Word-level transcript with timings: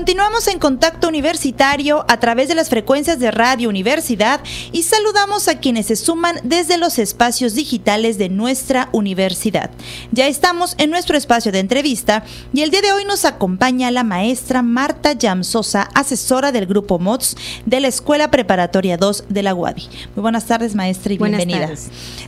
Continuamos 0.00 0.48
en 0.48 0.58
contacto 0.58 1.08
universitario 1.08 2.06
a 2.08 2.18
través 2.18 2.48
de 2.48 2.54
las 2.54 2.70
frecuencias 2.70 3.18
de 3.18 3.30
Radio 3.30 3.68
Universidad 3.68 4.40
y 4.72 4.84
saludamos 4.84 5.46
a 5.46 5.58
quienes 5.58 5.88
se 5.88 5.96
suman 5.96 6.36
desde 6.42 6.78
los 6.78 6.98
espacios 6.98 7.54
digitales 7.54 8.16
de 8.16 8.30
nuestra 8.30 8.88
universidad. 8.92 9.70
Ya 10.10 10.26
estamos 10.26 10.74
en 10.78 10.88
nuestro 10.88 11.18
espacio 11.18 11.52
de 11.52 11.58
entrevista 11.58 12.24
y 12.54 12.62
el 12.62 12.70
día 12.70 12.80
de 12.80 12.92
hoy 12.92 13.04
nos 13.04 13.26
acompaña 13.26 13.90
la 13.90 14.02
maestra 14.02 14.62
Marta 14.62 15.12
Yamsosa, 15.12 15.90
asesora 15.94 16.50
del 16.50 16.64
grupo 16.64 16.98
MOTS 16.98 17.36
de 17.66 17.80
la 17.80 17.88
Escuela 17.88 18.30
Preparatoria 18.30 18.96
2 18.96 19.24
de 19.28 19.42
la 19.42 19.54
UADI. 19.54 19.86
Muy 20.16 20.22
buenas 20.22 20.46
tardes, 20.46 20.74
maestra, 20.74 21.12
y 21.12 21.18
bienvenida. 21.18 21.74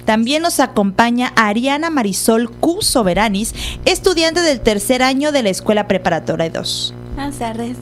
También 0.05 0.43
nos 0.43 0.61
acompaña 0.61 1.33
Ariana 1.37 1.89
Marisol 1.89 2.51
Q. 2.51 2.83
Soberanis, 2.83 3.55
estudiante 3.87 4.43
del 4.43 4.61
tercer 4.61 5.03
año 5.03 5.33
de 5.33 5.43
la 5.43 5.49
Escuela 5.49 5.89
Preparatoria 5.89 6.51
2. 6.51 6.97
Buenas 7.15 7.39
tardes. 7.39 7.77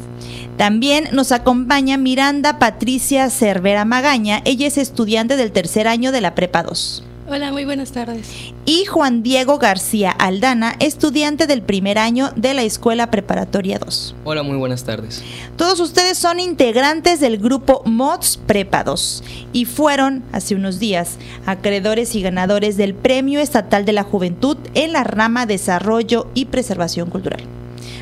También 0.57 1.09
nos 1.13 1.33
acompaña 1.33 1.97
Miranda 1.97 2.59
Patricia 2.59 3.31
Cervera 3.31 3.85
Magaña. 3.85 4.43
Ella 4.45 4.67
es 4.67 4.77
estudiante 4.77 5.37
del 5.37 5.53
tercer 5.53 5.89
año 5.89 6.13
de 6.13 6.21
la 6.21 6.35
Prepa 6.35 6.63
2. 6.63 7.05
Hola, 7.33 7.53
muy 7.53 7.65
buenas 7.65 7.93
tardes. 7.93 8.29
Y 8.67 8.87
Juan 8.87 9.23
Diego 9.23 9.59
García 9.59 10.11
Aldana, 10.11 10.75
estudiante 10.81 11.47
del 11.47 11.63
primer 11.63 11.97
año 11.97 12.33
de 12.35 12.55
la 12.55 12.63
Escuela 12.63 13.09
Preparatoria 13.13 13.79
2. 13.79 14.17
Hola, 14.25 14.43
muy 14.43 14.57
buenas 14.57 14.83
tardes. 14.83 15.23
Todos 15.57 15.79
ustedes 15.79 16.19
son 16.19 16.41
integrantes 16.41 17.21
del 17.21 17.39
grupo 17.39 17.83
MODS 17.85 18.41
Prepa 18.49 18.83
2 18.83 19.23
y 19.53 19.65
fueron, 19.65 20.25
hace 20.33 20.57
unos 20.57 20.81
días, 20.81 21.19
acreedores 21.47 22.17
y 22.17 22.23
ganadores 22.23 22.77
del 22.77 22.95
Premio 22.95 23.39
Estatal 23.39 23.85
de 23.85 23.93
la 23.93 24.03
Juventud 24.03 24.57
en 24.75 24.93
la 24.93 25.05
rama 25.05 25.47
Desarrollo 25.47 26.27
y 26.35 26.47
Preservación 26.47 27.11
Cultural. 27.11 27.60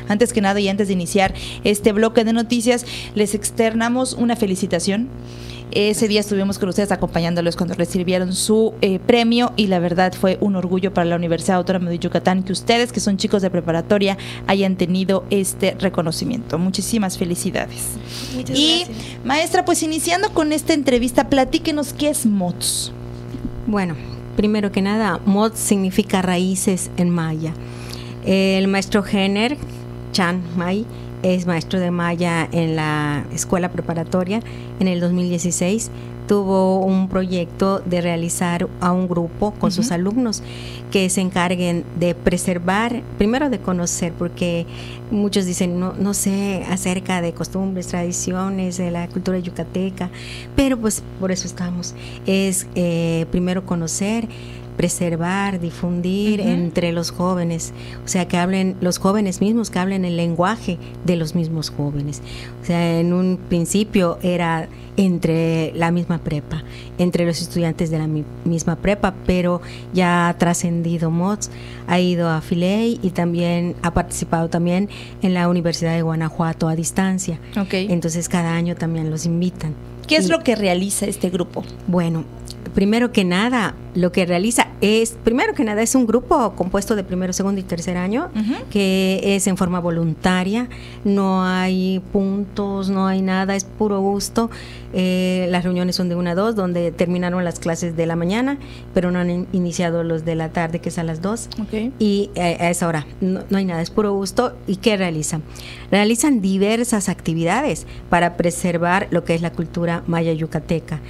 Antes 0.09 0.33
que 0.33 0.41
nada 0.41 0.59
y 0.59 0.67
antes 0.67 0.87
de 0.87 0.93
iniciar 0.93 1.33
este 1.63 1.93
bloque 1.93 2.25
de 2.25 2.33
noticias, 2.33 2.85
les 3.15 3.33
externamos 3.35 4.13
una 4.13 4.35
felicitación. 4.35 5.07
Ese 5.71 6.07
día 6.07 6.19
estuvimos 6.19 6.57
con 6.57 6.67
ustedes 6.67 6.91
acompañándolos 6.91 7.55
cuando 7.55 7.75
recibieron 7.75 8.33
su 8.33 8.73
eh, 8.81 8.97
premio 8.97 9.53
y 9.55 9.67
la 9.67 9.77
verdad 9.77 10.13
fue 10.19 10.39
un 10.41 10.55
orgullo 10.55 10.91
para 10.95 11.05
la 11.05 11.15
Universidad 11.15 11.57
Autónoma 11.57 11.91
de 11.91 11.99
Yucatán 11.99 12.41
que 12.41 12.51
ustedes, 12.51 12.91
que 12.91 12.99
son 12.99 13.17
chicos 13.17 13.43
de 13.43 13.51
preparatoria, 13.51 14.17
hayan 14.47 14.77
tenido 14.77 15.25
este 15.29 15.75
reconocimiento. 15.79 16.57
Muchísimas 16.57 17.19
felicidades. 17.19 17.83
Muchas 18.35 18.57
y 18.57 18.79
gracias. 18.79 18.97
maestra, 19.23 19.63
pues 19.63 19.83
iniciando 19.83 20.33
con 20.33 20.53
esta 20.53 20.73
entrevista, 20.73 21.29
platíquenos 21.29 21.93
qué 21.93 22.09
es 22.09 22.25
MOTS. 22.25 22.91
Bueno, 23.67 23.95
primero 24.35 24.71
que 24.71 24.81
nada, 24.81 25.19
mod 25.25 25.53
significa 25.53 26.23
raíces 26.23 26.89
en 26.97 27.11
maya. 27.11 27.53
El 28.25 28.67
maestro 28.69 29.03
Jenner 29.03 29.55
Chan 30.11 30.41
Mai 30.57 30.85
es 31.23 31.45
maestro 31.45 31.79
de 31.79 31.91
maya 31.91 32.47
en 32.51 32.75
la 32.75 33.25
escuela 33.33 33.69
preparatoria 33.69 34.41
en 34.79 34.87
el 34.87 34.99
2016 34.99 35.91
tuvo 36.29 36.81
un 36.81 37.09
proyecto 37.09 37.79
de 37.79 38.01
realizar 38.01 38.69
a 38.81 38.91
un 38.91 39.07
grupo 39.07 39.49
con 39.55 39.71
sus 39.71 39.89
alumnos 39.89 40.43
que 40.91 41.09
se 41.09 41.21
encarguen 41.21 41.83
de 41.99 42.13
preservar, 42.13 43.01
primero 43.17 43.49
de 43.49 43.57
conocer, 43.57 44.13
porque 44.13 44.67
muchos 45.09 45.47
dicen, 45.47 45.79
no, 45.79 45.93
no 45.93 46.13
sé 46.13 46.63
acerca 46.69 47.21
de 47.21 47.33
costumbres, 47.33 47.87
tradiciones, 47.87 48.77
de 48.77 48.91
la 48.91 49.07
cultura 49.07 49.39
yucateca, 49.39 50.11
pero 50.55 50.77
pues 50.77 51.01
por 51.19 51.31
eso 51.31 51.47
estamos. 51.47 51.95
Es 52.27 52.67
eh, 52.75 53.25
primero 53.31 53.65
conocer, 53.65 54.27
preservar, 54.83 55.59
difundir 55.59 56.39
entre 56.39 56.93
los 56.93 57.11
jóvenes, 57.11 57.73
o 58.05 58.07
sea, 58.07 58.29
que 58.29 58.37
hablen 58.37 58.77
los 58.79 58.97
jóvenes 58.97 59.41
mismos, 59.41 59.69
que 59.69 59.77
hablen 59.77 60.05
el 60.05 60.15
lenguaje 60.15 60.77
de 61.03 61.17
los 61.17 61.35
mismos 61.35 61.69
jóvenes. 61.69 62.21
O 62.63 62.65
sea, 62.65 62.97
en 63.01 63.11
un 63.11 63.37
principio 63.49 64.19
era 64.23 64.69
entre 64.95 65.73
la 65.75 65.91
misma 65.91 66.19
prepa, 66.19 66.63
entre 66.97 67.25
los 67.25 67.41
estudiantes 67.41 67.91
de 67.91 67.97
la 67.97 68.07
mi- 68.07 68.23
misma 68.45 68.77
prepa, 68.77 69.13
pero 69.25 69.61
ya 69.93 70.29
ha 70.29 70.37
trascendido 70.37 71.11
MOTS, 71.11 71.51
ha 71.85 71.99
ido 71.99 72.29
a 72.29 72.39
Filey 72.39 73.01
y 73.03 73.09
también 73.09 73.75
ha 73.81 73.93
participado 73.93 74.47
también 74.49 74.87
en 75.21 75.33
la 75.33 75.49
Universidad 75.49 75.93
de 75.93 76.03
Guanajuato 76.03 76.69
a 76.69 76.75
distancia. 76.77 77.37
Ok. 77.59 77.73
Entonces 77.73 78.29
cada 78.29 78.53
año 78.55 78.75
también 78.77 79.11
los 79.11 79.25
invitan. 79.25 79.73
¿Qué 80.07 80.15
es 80.15 80.27
Y- 80.27 80.31
lo 80.31 80.39
que 80.39 80.55
realiza 80.55 81.05
este 81.05 81.29
grupo? 81.29 81.65
bueno, 81.87 82.23
primero 82.79 83.11
que 83.11 83.25
nada, 83.25 83.73
lo 83.93 84.13
que 84.13 84.25
realiza 84.25 84.69
es, 84.79 85.11
primero 85.25 85.53
que 85.53 85.65
nada, 85.65 85.81
es 85.81 85.95
un 85.95 86.07
grupo 86.07 86.53
compuesto 86.55 86.95
de 86.95 87.03
primero, 87.03 87.33
segundo 87.33 87.59
y 87.59 87.63
tercer 87.65 87.97
año, 87.97 88.29
que 88.71 89.19
es 89.35 89.47
en 89.47 89.57
forma 89.57 89.81
voluntaria, 89.81 90.69
no 91.03 91.43
hay 91.43 92.01
puntos, 92.13 92.89
no 92.89 93.05
hay 93.05 93.21
nada, 93.21 93.57
es 93.57 93.65
puro 93.65 93.99
gusto. 93.99 94.49
Eh, 94.93 95.47
las 95.49 95.65
reuniones 95.65 95.97
son 95.97 96.07
de 96.07 96.15
una 96.15 96.31
a 96.31 96.35
dos, 96.35 96.55
donde 96.55 96.93
terminaron 96.93 97.43
las 97.43 97.59
clases 97.59 97.97
de 97.97 98.05
la 98.05 98.15
mañana, 98.15 98.57
pero 98.93 99.11
no 99.11 99.19
han 99.19 99.29
in- 99.29 99.47
iniciado 99.51 100.05
los 100.05 100.23
de 100.23 100.35
la 100.35 100.47
tarde, 100.53 100.79
que 100.79 100.87
es 100.87 100.97
a 100.97 101.03
las 101.03 101.21
dos. 101.21 101.49
Ok. 101.61 101.91
Y 101.99 102.29
eh, 102.35 102.55
a 102.61 102.69
esa 102.69 102.87
hora 102.87 103.05
no, 103.19 103.41
no 103.49 103.57
hay 103.57 103.65
nada, 103.65 103.81
es 103.81 103.89
puro 103.89 104.13
gusto. 104.13 104.53
¿Y 104.67 104.77
qué 104.77 104.95
realizan? 104.95 105.43
Realizan 105.91 106.39
diversas 106.39 107.09
actividades 107.09 107.85
para 108.09 108.37
preservar 108.37 109.07
lo 109.11 109.25
que 109.25 109.35
es 109.35 109.41
la 109.41 109.51
cultura 109.51 110.01
maya 110.07 110.31
yucateca. 110.31 111.01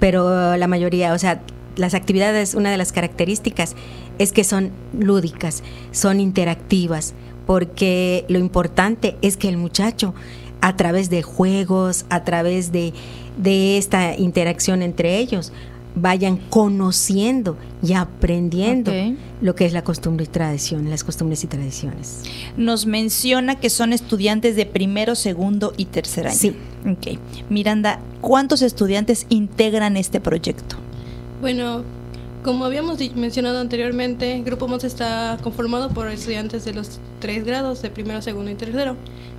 Pero 0.00 0.56
la 0.56 0.66
mayoría, 0.66 1.12
o 1.12 1.18
sea, 1.18 1.40
las 1.76 1.94
actividades, 1.94 2.54
una 2.54 2.70
de 2.70 2.76
las 2.76 2.92
características 2.92 3.76
es 4.18 4.32
que 4.32 4.44
son 4.44 4.72
lúdicas, 4.98 5.62
son 5.92 6.20
interactivas, 6.20 7.14
porque 7.46 8.24
lo 8.28 8.38
importante 8.38 9.16
es 9.22 9.36
que 9.36 9.48
el 9.48 9.56
muchacho, 9.56 10.14
a 10.60 10.76
través 10.76 11.10
de 11.10 11.22
juegos, 11.22 12.04
a 12.10 12.24
través 12.24 12.72
de, 12.72 12.92
de 13.38 13.78
esta 13.78 14.16
interacción 14.16 14.82
entre 14.82 15.18
ellos, 15.18 15.52
vayan 15.94 16.36
conociendo 16.36 17.56
y 17.82 17.94
aprendiendo 17.94 18.92
lo 19.40 19.54
que 19.54 19.66
es 19.66 19.72
la 19.72 19.82
costumbre 19.82 20.24
y 20.24 20.28
tradición, 20.28 20.88
las 20.90 21.04
costumbres 21.04 21.42
y 21.44 21.46
tradiciones. 21.46 22.22
Nos 22.56 22.86
menciona 22.86 23.58
que 23.58 23.70
son 23.70 23.92
estudiantes 23.92 24.56
de 24.56 24.66
primero, 24.66 25.14
segundo 25.14 25.72
y 25.76 25.86
tercer 25.86 26.26
año. 26.26 26.36
Sí. 26.36 26.56
Ok. 26.88 27.18
Miranda, 27.48 28.00
¿cuántos 28.20 28.62
estudiantes 28.62 29.26
integran 29.28 29.96
este 29.96 30.20
proyecto? 30.20 30.76
Bueno, 31.40 31.82
como 32.42 32.64
habíamos 32.64 32.98
mencionado 33.14 33.60
anteriormente, 33.60 34.42
Grupo 34.44 34.68
MOS 34.68 34.84
está 34.84 35.38
conformado 35.42 35.90
por 35.90 36.08
estudiantes 36.08 36.64
de 36.64 36.72
los 36.74 36.98
tres 37.18 37.44
grados, 37.44 37.82
de 37.82 37.90
primero, 37.90 38.22
segundo 38.22 38.50
y 38.50 38.54
tercero. 38.54 38.96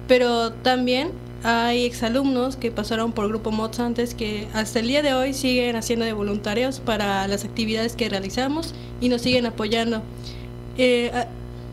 Pero 0.07 0.51
también 0.51 1.09
hay 1.44 1.85
exalumnos 1.85 2.56
que 2.56 2.72
pasaron 2.72 3.12
por 3.13 3.28
Grupo 3.28 3.52
MOS 3.52 3.79
antes 3.79 4.13
que 4.13 4.47
hasta 4.53 4.79
el 4.79 4.88
día 4.88 5.02
de 5.02 5.13
hoy 5.13 5.34
siguen 5.34 5.75
haciendo 5.75 6.06
de 6.06 6.13
voluntarios 6.13 6.79
para 6.79 7.28
las 7.28 7.46
actividades 7.46 7.96
que 7.96 8.09
realizamos 8.09 8.74
y 9.00 9.09
nos 9.09 9.22
siguen 9.22 9.46
apoyando. 9.46 10.03
Eh, 10.78 11.12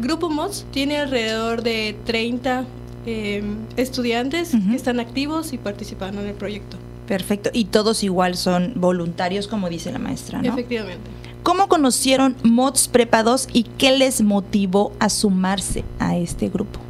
Grupo 0.00 0.30
MOS 0.30 0.64
tiene 0.70 0.98
alrededor 0.98 1.62
de 1.62 1.96
30 2.04 2.64
eh, 3.06 3.42
estudiantes 3.76 4.50
que 4.50 4.76
están 4.76 5.00
activos 5.00 5.52
y 5.52 5.58
participando 5.58 6.22
en 6.22 6.28
el 6.28 6.34
proyecto. 6.34 6.76
Perfecto. 7.06 7.50
Y 7.52 7.66
todos 7.66 8.02
igual 8.04 8.36
son 8.36 8.72
voluntarios, 8.76 9.48
como 9.48 9.68
dice 9.68 9.90
la 9.90 9.98
maestra, 9.98 10.42
¿no? 10.42 10.48
Efectivamente. 10.52 11.10
¿Cómo 11.42 11.68
conocieron 11.68 12.36
MODS 12.42 12.88
Prepa 12.88 13.22
2 13.22 13.48
y 13.52 13.62
qué 13.62 13.96
les 13.96 14.20
motivó 14.20 14.92
a 15.00 15.08
sumarse 15.08 15.84
a 15.98 16.16
este 16.16 16.48
grupo? 16.48 16.80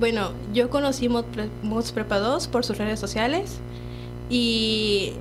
Bueno, 0.00 0.30
yo 0.52 0.68
conocí 0.70 1.08
Mod 1.08 1.24
Pre- 1.24 1.48
Mods 1.62 1.92
Prepa 1.92 2.18
2 2.18 2.48
por 2.48 2.64
sus 2.64 2.76
redes 2.78 3.00
sociales 3.00 3.58
y 4.28 5.12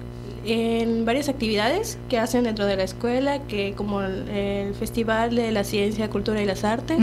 en 0.45 1.05
varias 1.05 1.29
actividades 1.29 1.97
que 2.09 2.19
hacen 2.19 2.43
dentro 2.43 2.65
de 2.65 2.75
la 2.75 2.83
escuela, 2.83 3.39
que 3.47 3.73
como 3.73 4.01
el, 4.01 4.27
el 4.29 4.73
Festival 4.75 5.35
de 5.35 5.51
la 5.51 5.63
Ciencia, 5.63 6.09
Cultura 6.09 6.41
y 6.41 6.45
las 6.45 6.63
Artes, 6.63 6.97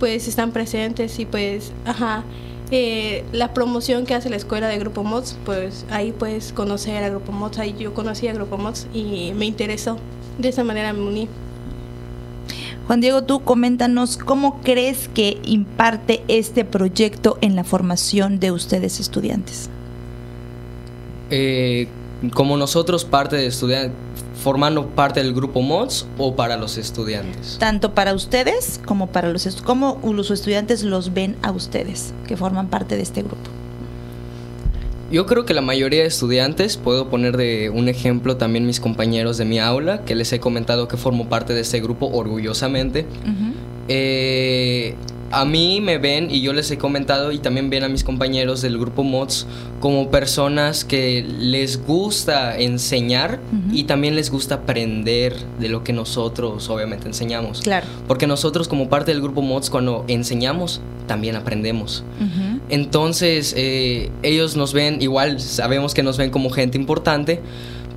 pues 0.00 0.26
están 0.26 0.50
presentes 0.52 1.18
y 1.18 1.26
pues, 1.26 1.72
ajá, 1.84 2.24
eh, 2.72 3.24
la 3.32 3.52
promoción 3.54 4.04
que 4.06 4.14
hace 4.14 4.30
la 4.30 4.36
escuela 4.36 4.66
de 4.68 4.78
Grupo 4.78 5.04
Mods, 5.04 5.36
pues 5.44 5.84
ahí 5.90 6.10
puedes 6.12 6.52
conocer 6.52 7.04
a 7.04 7.08
Grupo 7.10 7.30
Mods, 7.30 7.58
ahí 7.58 7.74
yo 7.78 7.94
conocí 7.94 8.26
a 8.26 8.32
Grupo 8.32 8.56
Mods 8.56 8.86
y 8.94 9.32
me 9.36 9.44
interesó, 9.46 9.98
de 10.38 10.48
esa 10.48 10.64
manera 10.64 10.92
me 10.92 11.02
uní. 11.02 11.28
Juan 12.92 13.00
Diego, 13.00 13.24
tú 13.24 13.40
coméntanos 13.40 14.18
cómo 14.18 14.60
crees 14.60 15.08
que 15.14 15.40
imparte 15.44 16.22
este 16.28 16.66
proyecto 16.66 17.38
en 17.40 17.56
la 17.56 17.64
formación 17.64 18.38
de 18.38 18.52
ustedes 18.52 19.00
estudiantes. 19.00 19.70
Eh, 21.30 21.88
como 22.34 22.58
nosotros 22.58 23.06
parte 23.06 23.36
de 23.36 23.46
estudiantes, 23.46 23.96
formando 24.42 24.88
parte 24.88 25.22
del 25.22 25.32
grupo 25.32 25.62
MODS 25.62 26.06
o 26.18 26.36
para 26.36 26.58
los 26.58 26.76
estudiantes. 26.76 27.56
Tanto 27.58 27.94
para 27.94 28.12
ustedes 28.12 28.78
como 28.84 29.06
para 29.06 29.30
los 29.30 29.62
cómo 29.62 29.98
los 30.04 30.30
estudiantes 30.30 30.82
los 30.82 31.14
ven 31.14 31.36
a 31.40 31.50
ustedes 31.50 32.12
que 32.28 32.36
forman 32.36 32.68
parte 32.68 32.96
de 32.96 33.02
este 33.04 33.22
grupo. 33.22 33.61
Yo 35.12 35.26
creo 35.26 35.44
que 35.44 35.52
la 35.52 35.60
mayoría 35.60 36.00
de 36.00 36.06
estudiantes, 36.08 36.78
puedo 36.78 37.08
poner 37.10 37.36
de 37.36 37.68
un 37.68 37.88
ejemplo 37.88 38.38
también 38.38 38.64
mis 38.66 38.80
compañeros 38.80 39.36
de 39.36 39.44
mi 39.44 39.58
aula, 39.58 40.04
que 40.06 40.14
les 40.14 40.32
he 40.32 40.40
comentado 40.40 40.88
que 40.88 40.96
formo 40.96 41.28
parte 41.28 41.52
de 41.52 41.60
este 41.60 41.80
grupo 41.82 42.06
orgullosamente, 42.10 43.04
Ujú. 43.22 43.52
eh, 43.88 44.94
a 45.32 45.46
mí 45.46 45.80
me 45.80 45.96
ven 45.96 46.30
y 46.30 46.42
yo 46.42 46.52
les 46.52 46.70
he 46.70 46.76
comentado 46.76 47.32
y 47.32 47.38
también 47.38 47.70
ven 47.70 47.82
a 47.84 47.88
mis 47.88 48.04
compañeros 48.04 48.60
del 48.60 48.78
grupo 48.78 49.02
MODS 49.02 49.46
como 49.80 50.10
personas 50.10 50.84
que 50.84 51.26
les 51.40 51.84
gusta 51.84 52.58
enseñar 52.58 53.40
y 53.72 53.84
también 53.84 54.14
les 54.14 54.30
gusta 54.30 54.56
aprender 54.56 55.34
de 55.58 55.68
lo 55.70 55.82
que 55.82 55.94
nosotros 55.94 56.68
obviamente 56.68 57.08
enseñamos. 57.08 57.62
Claro. 57.62 57.86
Porque 58.06 58.26
nosotros 58.26 58.68
como 58.68 58.90
parte 58.90 59.10
del 59.10 59.22
grupo 59.22 59.40
MODS 59.40 59.70
cuando 59.70 60.04
enseñamos 60.06 60.82
también 61.06 61.34
aprendemos. 61.34 62.04
Entonces 62.68 63.54
eh, 63.56 64.10
ellos 64.22 64.54
nos 64.54 64.74
ven 64.74 65.00
igual, 65.00 65.40
sabemos 65.40 65.94
que 65.94 66.02
nos 66.02 66.18
ven 66.18 66.30
como 66.30 66.50
gente 66.50 66.76
importante 66.76 67.40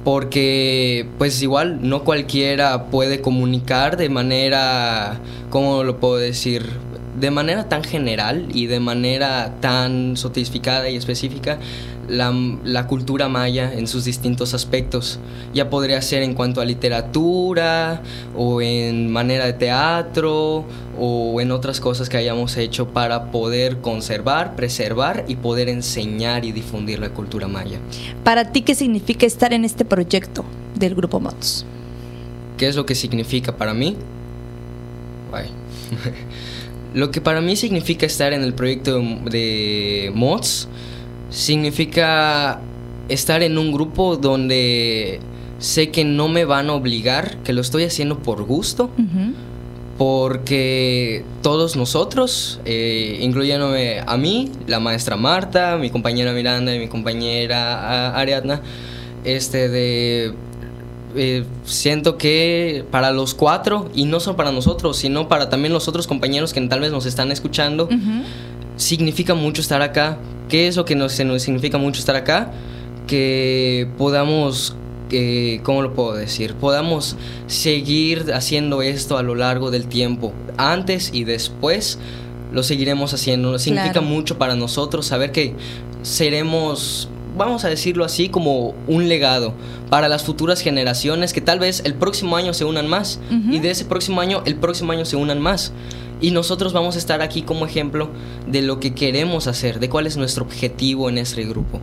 porque 0.05 1.07
pues 1.17 1.41
igual 1.41 1.79
no 1.81 2.03
cualquiera 2.03 2.85
puede 2.85 3.19
comunicar 3.19 3.97
de 3.97 4.07
manera, 4.07 5.19
¿cómo 5.49 5.83
lo 5.83 5.99
puedo 5.99 6.17
decir? 6.17 6.63
De 7.19 7.31
manera 7.31 7.69
tan 7.69 7.83
general 7.83 8.47
y 8.53 8.67
de 8.67 8.79
manera 8.79 9.55
tan 9.61 10.17
sotificada 10.17 10.89
y 10.89 10.95
específica 10.95 11.59
la, 12.07 12.87
cultura 12.87 13.29
maya 13.29 13.73
en 13.73 13.87
sus 13.87 14.05
distintos 14.05 14.53
aspectos. 14.53 15.19
Ya 15.53 15.69
podría 15.69 16.01
ser 16.01 16.23
en 16.23 16.33
cuanto 16.33 16.61
a 16.61 16.65
literatura 16.65 18.01
o 18.35 18.61
en 18.61 19.11
manera 19.11 19.45
de 19.45 19.53
teatro 19.53 20.65
o 20.99 21.41
en 21.41 21.51
otras 21.51 21.79
cosas 21.79 22.09
que 22.09 22.17
hayamos 22.17 22.57
hecho 22.57 22.89
para 22.89 23.31
poder 23.31 23.77
conservar, 23.77 24.55
preservar 24.55 25.25
y 25.27 25.35
poder 25.35 25.69
enseñar 25.69 26.45
y 26.45 26.51
difundir 26.51 26.99
la 26.99 27.09
cultura 27.09 27.47
maya. 27.47 27.79
Para 28.23 28.51
ti, 28.51 28.61
¿qué 28.61 28.75
significa 28.75 29.25
estar 29.25 29.53
en 29.53 29.65
este 29.65 29.85
proyecto 29.85 30.45
del 30.75 30.95
Grupo 30.95 31.19
MOTS? 31.19 31.65
¿Qué 32.57 32.67
es 32.67 32.75
lo 32.75 32.85
que 32.85 32.95
significa 32.95 33.57
para 33.57 33.73
mí? 33.73 33.97
lo 36.95 37.11
que 37.11 37.19
para 37.19 37.41
mí 37.41 37.57
significa 37.57 38.05
estar 38.05 38.31
en 38.31 38.41
el 38.41 38.53
proyecto 38.53 39.01
de 39.29 40.11
MOTS 40.15 40.69
significa 41.29 42.61
estar 43.09 43.43
en 43.43 43.57
un 43.57 43.73
grupo 43.73 44.15
donde 44.15 45.19
sé 45.59 45.91
que 45.91 46.05
no 46.05 46.29
me 46.29 46.45
van 46.45 46.69
a 46.69 46.73
obligar, 46.73 47.37
que 47.43 47.51
lo 47.51 47.59
estoy 47.59 47.83
haciendo 47.83 48.19
por 48.19 48.43
gusto, 48.43 48.89
porque 49.97 51.25
todos 51.41 51.75
nosotros, 51.75 52.61
eh, 52.63 53.19
incluyéndome 53.21 53.99
a 54.05 54.15
mí, 54.15 54.49
la 54.65 54.79
maestra 54.79 55.17
Marta, 55.17 55.77
mi 55.77 55.89
compañera 55.89 56.31
Miranda 56.31 56.73
y 56.73 56.79
mi 56.79 56.87
compañera 56.87 58.17
Ariadna, 58.17 58.61
este 59.25 59.67
de 59.67 60.33
eh, 61.15 61.45
siento 61.65 62.17
que 62.17 62.85
para 62.91 63.11
los 63.11 63.33
cuatro, 63.33 63.89
y 63.93 64.05
no 64.05 64.19
solo 64.19 64.37
para 64.37 64.51
nosotros, 64.51 64.97
sino 64.97 65.27
para 65.27 65.49
también 65.49 65.73
los 65.73 65.87
otros 65.87 66.07
compañeros 66.07 66.53
que 66.53 66.61
tal 66.61 66.79
vez 66.79 66.91
nos 66.91 67.05
están 67.05 67.31
escuchando, 67.31 67.89
significa 68.75 69.33
mucho 69.33 69.61
estar 69.61 69.81
acá. 69.81 70.17
¿Qué 70.49 70.67
es 70.67 70.75
lo 70.75 70.85
que 70.85 70.95
nos, 70.95 71.13
significa 71.13 71.77
mucho 71.77 71.99
estar 71.99 72.15
acá? 72.15 72.51
Que 73.07 73.87
podamos 73.97 74.75
eh, 75.11 75.59
¿cómo 75.63 75.81
lo 75.81 75.93
puedo 75.93 76.13
decir? 76.13 76.55
Podamos 76.55 77.15
seguir 77.47 78.33
haciendo 78.33 78.81
esto 78.81 79.17
a 79.17 79.23
lo 79.23 79.35
largo 79.35 79.71
del 79.71 79.87
tiempo, 79.87 80.33
antes 80.57 81.11
y 81.13 81.23
después 81.23 81.99
lo 82.51 82.63
seguiremos 82.63 83.13
haciendo. 83.13 83.57
Significa 83.59 84.01
mucho 84.01 84.37
para 84.37 84.55
nosotros 84.55 85.05
saber 85.05 85.31
que 85.31 85.53
seremos, 86.01 87.09
vamos 87.37 87.65
a 87.65 87.69
decirlo 87.69 88.05
así, 88.05 88.29
como 88.29 88.73
un 88.87 89.07
legado 89.07 89.53
para 89.89 90.07
las 90.07 90.23
futuras 90.23 90.61
generaciones 90.61 91.33
que 91.33 91.41
tal 91.41 91.59
vez 91.59 91.81
el 91.85 91.93
próximo 91.93 92.35
año 92.37 92.53
se 92.53 92.65
unan 92.65 92.87
más 92.87 93.19
y 93.29 93.59
de 93.59 93.71
ese 93.71 93.85
próximo 93.85 94.21
año 94.21 94.41
el 94.45 94.55
próximo 94.55 94.91
año 94.91 95.05
se 95.05 95.15
unan 95.15 95.41
más. 95.41 95.71
Y 96.25 96.31
nosotros 96.31 96.73
vamos 96.73 96.95
a 96.95 96.97
estar 96.97 97.21
aquí 97.21 97.43
como 97.43 97.67
ejemplo 97.67 98.09
de 98.47 98.63
lo 98.63 98.79
que 98.79 98.95
queremos 98.95 99.45
hacer, 99.45 99.79
de 99.79 99.89
cuál 99.89 100.07
es 100.07 100.17
nuestro 100.17 100.43
objetivo 100.43 101.07
en 101.07 101.19
este 101.19 101.43
grupo. 101.45 101.79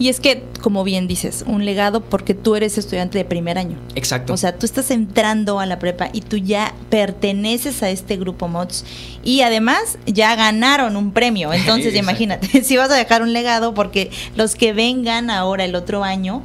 Y 0.00 0.08
es 0.08 0.18
que, 0.18 0.42
como 0.60 0.82
bien 0.82 1.06
dices, 1.06 1.44
un 1.46 1.64
legado 1.64 2.00
porque 2.00 2.34
tú 2.34 2.56
eres 2.56 2.76
estudiante 2.76 3.18
de 3.18 3.24
primer 3.24 3.56
año. 3.56 3.78
Exacto. 3.94 4.32
O 4.32 4.36
sea, 4.36 4.58
tú 4.58 4.66
estás 4.66 4.90
entrando 4.90 5.60
a 5.60 5.66
la 5.66 5.78
prepa 5.78 6.08
y 6.12 6.22
tú 6.22 6.38
ya 6.38 6.74
perteneces 6.90 7.84
a 7.84 7.90
este 7.90 8.16
grupo 8.16 8.48
MODS 8.48 8.84
y 9.22 9.42
además 9.42 9.96
ya 10.06 10.34
ganaron 10.34 10.96
un 10.96 11.12
premio. 11.12 11.52
Entonces, 11.52 11.94
imagínate, 11.94 12.64
si 12.64 12.76
vas 12.76 12.90
a 12.90 12.96
dejar 12.96 13.22
un 13.22 13.32
legado 13.32 13.74
porque 13.74 14.10
los 14.34 14.56
que 14.56 14.72
vengan 14.72 15.30
ahora 15.30 15.64
el 15.64 15.76
otro 15.76 16.02
año 16.02 16.42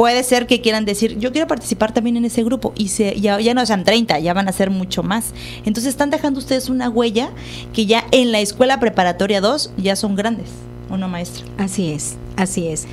puede 0.00 0.22
ser 0.22 0.46
que 0.46 0.62
quieran 0.62 0.86
decir, 0.86 1.18
yo 1.18 1.30
quiero 1.30 1.46
participar 1.46 1.92
también 1.92 2.16
en 2.16 2.24
ese 2.24 2.42
grupo 2.42 2.72
y 2.74 2.88
se, 2.88 3.20
ya, 3.20 3.38
ya 3.38 3.52
no 3.52 3.66
sean 3.66 3.84
30, 3.84 4.18
ya 4.20 4.32
van 4.32 4.48
a 4.48 4.52
ser 4.52 4.70
mucho 4.70 5.02
más. 5.02 5.34
Entonces 5.66 5.88
están 5.88 6.08
dejando 6.08 6.38
ustedes 6.38 6.70
una 6.70 6.88
huella 6.88 7.28
que 7.74 7.84
ya 7.84 8.06
en 8.10 8.32
la 8.32 8.40
escuela 8.40 8.80
preparatoria 8.80 9.42
2 9.42 9.74
ya 9.76 9.96
son 9.96 10.16
grandes, 10.16 10.48
¿o 10.88 10.96
no, 10.96 11.06
maestra? 11.06 11.44
Así 11.58 11.92
es, 11.92 12.16
así 12.38 12.68
es. 12.68 12.86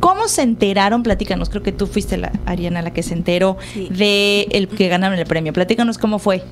¿Cómo 0.00 0.26
se 0.26 0.40
enteraron? 0.40 1.02
Platícanos, 1.02 1.50
creo 1.50 1.62
que 1.62 1.72
tú 1.72 1.86
fuiste 1.86 2.16
la 2.16 2.32
Ariana 2.46 2.80
la 2.80 2.94
que 2.94 3.02
se 3.02 3.12
enteró 3.12 3.58
de 3.74 4.48
el 4.50 4.68
que 4.68 4.88
ganaron 4.88 5.18
el 5.18 5.26
premio. 5.26 5.52
Platícanos 5.52 5.98
cómo 5.98 6.18
fue. 6.18 6.42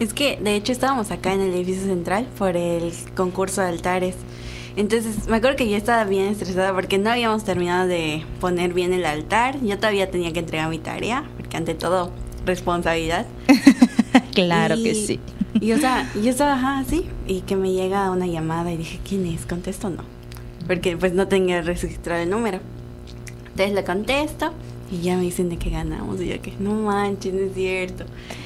Es 0.00 0.14
que 0.14 0.38
de 0.42 0.56
hecho 0.56 0.72
estábamos 0.72 1.10
acá 1.10 1.34
en 1.34 1.42
el 1.42 1.52
edificio 1.52 1.84
central 1.88 2.26
por 2.38 2.56
el 2.56 2.90
concurso 3.14 3.60
de 3.60 3.68
altares. 3.68 4.14
Entonces, 4.76 5.28
me 5.28 5.36
acuerdo 5.36 5.56
que 5.56 5.68
yo 5.68 5.76
estaba 5.76 6.04
bien 6.04 6.28
estresada 6.28 6.72
porque 6.72 6.98
no 6.98 7.10
habíamos 7.10 7.44
terminado 7.44 7.86
de 7.86 8.24
poner 8.40 8.72
bien 8.72 8.92
el 8.92 9.04
altar. 9.04 9.60
Yo 9.62 9.76
todavía 9.76 10.10
tenía 10.10 10.32
que 10.32 10.40
entregar 10.40 10.68
mi 10.70 10.78
tarea, 10.78 11.24
porque 11.36 11.56
ante 11.56 11.74
todo, 11.74 12.10
responsabilidad. 12.46 13.26
claro 14.34 14.76
que 14.76 14.94
sí. 14.94 15.20
Y 15.60 15.72
o 15.72 15.78
sea, 15.78 16.10
yo 16.14 16.30
estaba 16.30 16.78
así, 16.78 17.06
y 17.26 17.42
que 17.42 17.56
me 17.56 17.72
llega 17.72 18.10
una 18.10 18.26
llamada 18.26 18.72
y 18.72 18.78
dije, 18.78 18.98
¿quién 19.06 19.26
es? 19.26 19.44
¿Contesto 19.44 19.88
o 19.88 19.90
no? 19.90 20.04
Porque 20.66 20.96
pues 20.96 21.12
no 21.12 21.28
tenía 21.28 21.60
registrado 21.60 22.22
el 22.22 22.30
número. 22.30 22.60
Entonces 23.50 23.74
le 23.74 23.84
contesto 23.84 24.52
y 24.90 25.02
ya 25.02 25.16
me 25.16 25.22
dicen 25.22 25.50
de 25.50 25.58
que 25.58 25.70
ganamos. 25.70 26.20
Y 26.20 26.28
yo 26.28 26.40
que, 26.40 26.54
no 26.58 26.74
manches, 26.74 27.34
no 27.34 27.40
es 27.40 27.54
cierto. 27.54 28.04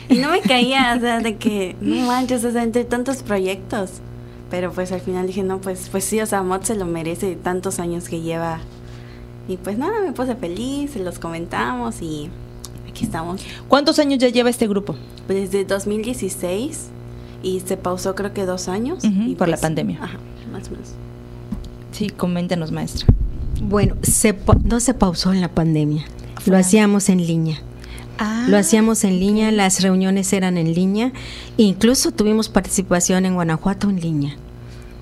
Y 0.09 0.17
no 0.19 0.31
me 0.31 0.41
caía, 0.41 0.95
o 0.97 1.01
sea, 1.01 1.21
de 1.21 1.37
que, 1.37 1.77
no 1.81 2.07
manches, 2.07 2.45
o 2.45 2.51
sea, 2.51 2.63
entre 2.63 2.85
tantos 2.85 3.23
proyectos. 3.23 4.01
Pero 4.51 4.71
pues 4.71 4.93
al 4.93 5.01
final 5.01 5.27
dije, 5.27 5.43
no, 5.43 5.61
pues, 5.61 5.89
pues 5.91 6.05
sí, 6.05 6.21
o 6.21 6.27
sea, 6.27 6.43
Mod 6.43 6.63
se 6.63 6.77
lo 6.77 6.87
merece 6.87 7.35
tantos 7.37 7.81
años 7.81 8.09
que 8.09 8.21
lleva. 8.21 8.61
Y 9.49 9.57
pues 9.57 9.79
nada, 9.79 10.01
me 10.01 10.13
puse 10.13 10.37
feliz, 10.37 10.93
se 10.93 11.01
los 11.01 11.19
comentamos 11.19 12.01
y 12.03 12.31
aquí 12.89 13.05
estamos. 13.05 13.43
¿Cuántos 13.69 13.99
años 13.99 14.19
ya 14.19 14.29
lleva 14.29 14.51
este 14.51 14.67
grupo? 14.67 14.97
Pues 15.27 15.51
desde 15.51 15.65
2016 15.65 16.89
y 17.43 17.61
se 17.61 17.77
pausó 17.77 18.15
creo 18.15 18.33
que 18.33 18.45
dos 18.45 18.69
años. 18.69 19.05
y 19.05 19.35
por 19.35 19.49
la 19.49 19.57
pues, 19.57 19.63
pandemia. 19.63 19.99
Ajá, 20.03 20.19
más 20.53 20.69
o 20.69 20.73
menos. 20.73 20.91
Sí, 21.93 22.11
coméntenos, 22.11 22.73
maestra. 22.73 23.07
Bueno, 23.63 23.97
se 24.03 24.37
no 24.65 24.81
se 24.81 24.95
pausó 24.95 25.33
en 25.33 25.41
la 25.41 25.49
pandemia, 25.49 26.05
lo 26.45 26.57
hacíamos 26.57 27.09
en 27.09 27.27
línea. 27.27 27.59
Ah, 28.19 28.47
lo 28.49 28.57
hacíamos 28.57 29.05
en 29.05 29.21
línea, 29.21 29.51
las 29.53 29.83
reuniones 29.83 30.33
eran 30.33 30.59
en 30.59 30.75
línea, 30.75 31.13
incluso 31.57 32.11
tuvimos 32.13 32.49
participación 32.49 33.27
en 33.27 33.35
Guanajuato 33.35 33.91
en 33.91 34.01
línea. 34.01 34.37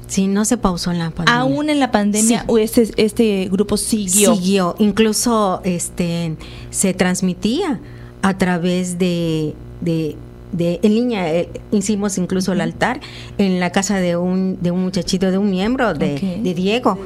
Sí, 0.06 0.26
no 0.26 0.44
se 0.44 0.56
pausó 0.56 0.90
en 0.92 0.98
la 0.98 1.10
pandemia. 1.10 1.40
Aún 1.40 1.70
en 1.70 1.80
la 1.80 1.90
pandemia, 1.90 2.44
o 2.46 2.58
este, 2.58 2.90
este 2.96 3.48
grupo 3.50 3.76
siguió. 3.76 4.34
Siguió, 4.34 4.76
incluso 4.78 5.60
este 5.64 6.36
se 6.70 6.94
transmitía 6.94 7.80
a 8.22 8.36
través 8.38 8.98
de, 8.98 9.54
de 9.80 10.16
de, 10.54 10.80
en 10.82 10.94
línea. 10.94 11.32
Eh, 11.34 11.48
hicimos 11.72 12.16
incluso 12.16 12.52
el 12.52 12.60
altar 12.60 13.00
en 13.38 13.60
la 13.60 13.70
casa 13.70 13.98
de 13.98 14.16
un, 14.16 14.58
de 14.60 14.70
un 14.70 14.82
muchachito, 14.82 15.30
de 15.30 15.38
un 15.38 15.50
miembro 15.50 15.94
de, 15.94 16.40
de 16.42 16.54
Diego. 16.54 16.98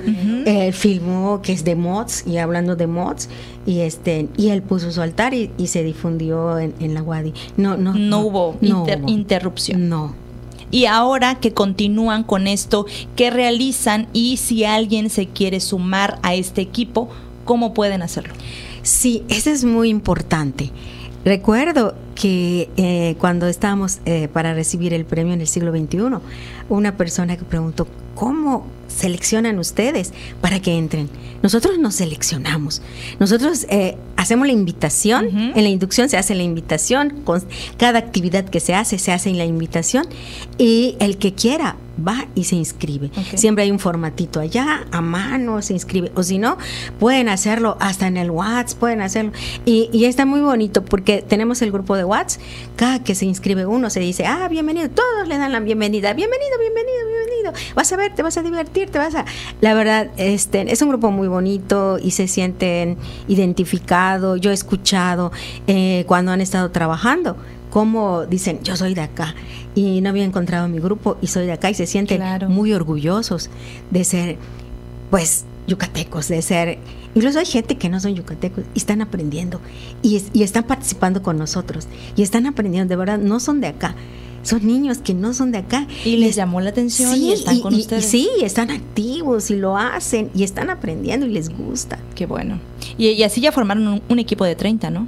Él 0.46 0.72
filmó 0.72 1.42
que 1.42 1.52
es 1.52 1.64
de 1.64 1.74
mods 1.74 2.26
y 2.26 2.38
hablando 2.38 2.76
de 2.76 2.86
mods 2.86 3.28
y 3.66 3.80
este 3.80 4.28
y 4.36 4.48
él 4.48 4.62
puso 4.62 4.90
su 4.90 5.02
altar 5.02 5.34
y, 5.34 5.50
se 5.66 5.82
difundió 5.82 6.58
en, 6.58 6.94
la 6.94 7.02
Wadi. 7.02 7.34
No, 7.56 7.76
no, 7.76 7.94
no, 7.94 8.20
hubo 8.20 8.56
interrupción. 9.06 9.88
No. 9.88 10.14
Y 10.70 10.84
ahora 10.84 11.36
que 11.36 11.52
continúan 11.52 12.24
con 12.24 12.46
esto, 12.46 12.86
¿qué 13.16 13.30
realizan? 13.30 14.06
Y 14.12 14.36
si 14.36 14.64
alguien 14.64 15.08
se 15.08 15.26
quiere 15.26 15.60
sumar 15.60 16.18
a 16.22 16.34
este 16.34 16.60
equipo, 16.60 17.08
¿cómo 17.44 17.72
pueden 17.72 18.02
hacerlo? 18.02 18.34
Sí, 18.82 19.22
eso 19.28 19.50
es 19.50 19.64
muy 19.64 19.88
importante. 19.88 20.70
Recuerdo 21.24 21.94
que 22.14 22.68
eh, 22.76 23.16
cuando 23.18 23.46
estábamos 23.46 23.98
eh, 24.04 24.28
para 24.32 24.54
recibir 24.54 24.92
el 24.92 25.04
premio 25.04 25.34
en 25.34 25.40
el 25.40 25.46
siglo 25.46 25.70
XXI, 25.72 25.98
una 26.68 26.96
persona 26.96 27.36
que 27.36 27.44
preguntó, 27.44 27.86
¿cómo 28.14 28.66
seleccionan 28.88 29.58
ustedes 29.58 30.12
para 30.40 30.60
que 30.60 30.76
entren? 30.76 31.08
Nosotros 31.42 31.78
nos 31.78 31.96
seleccionamos. 31.96 32.82
Nosotros 33.20 33.66
eh, 33.68 33.96
hacemos 34.16 34.46
la 34.46 34.52
invitación, 34.52 35.28
en 35.54 35.62
la 35.62 35.68
inducción 35.68 36.08
se 36.08 36.16
hace 36.16 36.34
la 36.34 36.42
invitación, 36.42 37.20
con 37.24 37.42
cada 37.76 37.98
actividad 37.98 38.44
que 38.44 38.60
se 38.60 38.74
hace, 38.74 38.98
se 38.98 39.12
hace 39.12 39.30
en 39.30 39.38
la 39.38 39.44
invitación, 39.44 40.06
y 40.56 40.96
el 40.98 41.18
que 41.18 41.34
quiera 41.34 41.76
va 42.06 42.26
y 42.34 42.44
se 42.44 42.56
inscribe. 42.56 43.10
Siempre 43.34 43.64
hay 43.64 43.70
un 43.70 43.78
formatito 43.78 44.40
allá, 44.40 44.86
a 44.90 45.00
mano, 45.00 45.62
se 45.62 45.72
inscribe. 45.72 46.12
O 46.14 46.22
si 46.22 46.38
no, 46.38 46.58
pueden 46.98 47.28
hacerlo 47.28 47.76
hasta 47.80 48.06
en 48.06 48.16
el 48.16 48.30
WhatsApp, 48.30 48.78
pueden 48.78 49.00
hacerlo. 49.00 49.32
Y, 49.64 49.90
y 49.92 50.04
está 50.04 50.26
muy 50.26 50.40
bonito 50.40 50.84
porque 50.84 51.22
tenemos 51.22 51.62
el 51.62 51.72
grupo 51.72 51.96
de 51.96 52.04
WhatsApp. 52.04 52.40
Cada 52.76 53.02
que 53.02 53.14
se 53.14 53.26
inscribe 53.26 53.66
uno 53.66 53.90
se 53.90 54.00
dice, 54.00 54.26
ah, 54.26 54.48
bienvenido. 54.48 54.88
Todos 54.90 55.28
le 55.28 55.38
dan 55.38 55.52
la 55.52 55.60
bienvenida. 55.60 56.12
Bienvenido, 56.12 56.58
bienvenido, 56.58 56.98
bienvenido. 57.06 57.74
Vas 57.74 57.92
a 57.92 57.96
ver, 57.96 58.14
te 58.14 58.22
vas 58.22 58.36
a 58.36 58.42
divertir, 58.42 58.90
te 58.90 58.98
vas 58.98 59.14
a... 59.14 59.24
La 59.60 59.74
verdad, 59.74 60.10
este, 60.16 60.70
es 60.72 60.82
un 60.82 60.88
grupo 60.88 61.10
muy 61.10 61.28
bonito 61.28 61.98
y 62.02 62.12
se 62.12 62.28
sienten 62.28 62.96
identificados. 63.26 64.40
Yo 64.40 64.50
he 64.50 64.54
escuchado 64.54 65.32
eh, 65.66 66.04
cuando 66.06 66.32
han 66.32 66.40
estado 66.40 66.70
trabajando 66.70 67.36
cómo 67.70 68.26
dicen, 68.26 68.60
yo 68.62 68.76
soy 68.76 68.94
de 68.94 69.02
acá 69.02 69.34
y 69.74 70.00
no 70.00 70.08
había 70.10 70.24
encontrado 70.24 70.68
mi 70.68 70.78
grupo 70.80 71.16
y 71.22 71.26
soy 71.28 71.46
de 71.46 71.52
acá 71.52 71.70
y 71.70 71.74
se 71.74 71.86
sienten 71.86 72.18
Claro. 72.18 72.48
muy 72.48 72.72
orgullosos 72.72 73.50
de 73.90 74.04
ser, 74.04 74.36
pues, 75.10 75.44
yucatecos, 75.66 76.28
de 76.28 76.40
ser... 76.42 76.78
Incluso 77.14 77.38
hay 77.38 77.46
gente 77.46 77.76
que 77.76 77.88
no 77.88 78.00
son 78.00 78.14
yucatecos 78.14 78.64
y 78.74 78.78
están 78.78 79.00
aprendiendo 79.02 79.60
y, 80.02 80.16
es- 80.16 80.26
y 80.32 80.42
están 80.42 80.64
participando 80.64 81.22
con 81.22 81.36
nosotros 81.38 81.86
y 82.16 82.22
están 82.22 82.46
aprendiendo, 82.46 82.88
de 82.90 82.96
verdad, 82.96 83.18
no 83.18 83.40
son 83.40 83.60
de 83.60 83.66
acá. 83.68 83.94
Son 84.42 84.64
niños 84.66 84.98
que 84.98 85.14
no 85.14 85.34
son 85.34 85.50
de 85.50 85.58
acá. 85.58 85.86
Y 86.04 86.16
les 86.18 86.36
llamó 86.36 86.60
la 86.60 86.70
atención 86.70 87.14
y 87.20 87.32
están 87.32 87.60
con 87.60 87.74
y- 87.74 87.78
y 87.78 87.80
ustedes. 87.80 88.04
sí, 88.06 88.28
están 88.42 88.70
activos 88.70 89.50
y 89.50 89.56
lo 89.56 89.76
hacen 89.76 90.30
y 90.34 90.44
están 90.44 90.70
aprendiendo 90.70 91.26
y 91.26 91.30
les 91.30 91.48
gusta. 91.50 91.98
Qué 92.14 92.24
bueno. 92.26 92.60
Y, 92.96 93.08
y 93.08 93.22
así 93.24 93.40
ya 93.40 93.50
formaron 93.52 93.86
un, 93.88 94.02
un 94.08 94.18
equipo 94.20 94.44
de 94.44 94.54
30, 94.54 94.90
¿no? 94.90 95.06